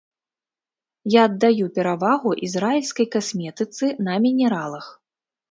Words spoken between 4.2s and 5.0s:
мінералах.